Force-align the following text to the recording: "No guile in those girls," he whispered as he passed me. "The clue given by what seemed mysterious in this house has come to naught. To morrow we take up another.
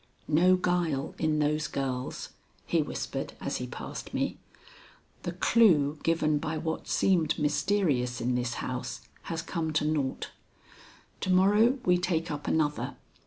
"No 0.27 0.55
guile 0.55 1.13
in 1.19 1.37
those 1.37 1.67
girls," 1.67 2.29
he 2.65 2.81
whispered 2.81 3.33
as 3.39 3.57
he 3.57 3.67
passed 3.67 4.15
me. 4.15 4.39
"The 5.21 5.33
clue 5.33 5.99
given 6.01 6.39
by 6.39 6.57
what 6.57 6.87
seemed 6.87 7.37
mysterious 7.37 8.19
in 8.19 8.33
this 8.33 8.55
house 8.55 9.01
has 9.29 9.43
come 9.43 9.71
to 9.73 9.85
naught. 9.85 10.31
To 11.19 11.29
morrow 11.29 11.77
we 11.85 11.99
take 11.99 12.31
up 12.31 12.47
another. 12.47 12.95